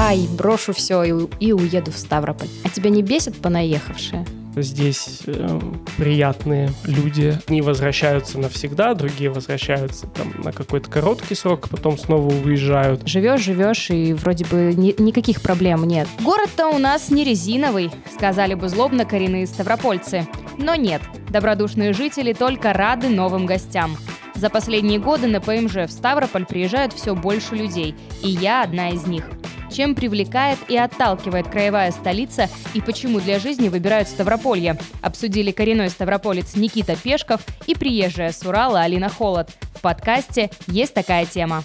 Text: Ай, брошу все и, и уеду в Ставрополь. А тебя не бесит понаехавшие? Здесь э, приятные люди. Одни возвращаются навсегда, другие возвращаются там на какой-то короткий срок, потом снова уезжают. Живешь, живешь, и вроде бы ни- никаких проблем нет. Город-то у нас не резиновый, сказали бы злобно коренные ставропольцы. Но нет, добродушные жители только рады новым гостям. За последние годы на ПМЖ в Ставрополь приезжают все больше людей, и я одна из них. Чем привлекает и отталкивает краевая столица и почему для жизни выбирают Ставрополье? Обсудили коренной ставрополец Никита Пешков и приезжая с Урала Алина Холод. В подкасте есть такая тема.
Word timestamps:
Ай, 0.00 0.28
брошу 0.30 0.72
все 0.72 1.02
и, 1.02 1.28
и 1.40 1.52
уеду 1.52 1.90
в 1.90 1.98
Ставрополь. 1.98 2.46
А 2.62 2.68
тебя 2.68 2.88
не 2.88 3.02
бесит 3.02 3.36
понаехавшие? 3.36 4.24
Здесь 4.54 5.22
э, 5.26 5.60
приятные 5.96 6.70
люди. 6.84 7.36
Одни 7.46 7.62
возвращаются 7.62 8.38
навсегда, 8.38 8.94
другие 8.94 9.28
возвращаются 9.30 10.06
там 10.06 10.32
на 10.42 10.52
какой-то 10.52 10.88
короткий 10.88 11.34
срок, 11.34 11.68
потом 11.68 11.98
снова 11.98 12.32
уезжают. 12.32 13.06
Живешь, 13.08 13.42
живешь, 13.42 13.90
и 13.90 14.12
вроде 14.12 14.44
бы 14.44 14.72
ни- 14.76 15.00
никаких 15.00 15.42
проблем 15.42 15.84
нет. 15.84 16.06
Город-то 16.22 16.68
у 16.68 16.78
нас 16.78 17.10
не 17.10 17.24
резиновый, 17.24 17.90
сказали 18.14 18.54
бы 18.54 18.68
злобно 18.68 19.04
коренные 19.04 19.48
ставропольцы. 19.48 20.28
Но 20.58 20.76
нет, 20.76 21.02
добродушные 21.28 21.92
жители 21.92 22.32
только 22.32 22.72
рады 22.72 23.08
новым 23.08 23.46
гостям. 23.46 23.96
За 24.36 24.48
последние 24.50 25.00
годы 25.00 25.26
на 25.26 25.40
ПМЖ 25.40 25.88
в 25.88 25.90
Ставрополь 25.90 26.46
приезжают 26.46 26.92
все 26.92 27.16
больше 27.16 27.56
людей, 27.56 27.96
и 28.22 28.28
я 28.28 28.62
одна 28.62 28.90
из 28.90 29.04
них. 29.04 29.24
Чем 29.78 29.94
привлекает 29.94 30.58
и 30.66 30.76
отталкивает 30.76 31.46
краевая 31.46 31.92
столица 31.92 32.48
и 32.74 32.80
почему 32.80 33.20
для 33.20 33.38
жизни 33.38 33.68
выбирают 33.68 34.08
Ставрополье? 34.08 34.76
Обсудили 35.02 35.52
коренной 35.52 35.88
ставрополец 35.88 36.56
Никита 36.56 36.96
Пешков 36.96 37.42
и 37.68 37.76
приезжая 37.76 38.32
с 38.32 38.44
Урала 38.44 38.80
Алина 38.80 39.08
Холод. 39.08 39.50
В 39.76 39.80
подкасте 39.80 40.50
есть 40.66 40.94
такая 40.94 41.26
тема. 41.26 41.62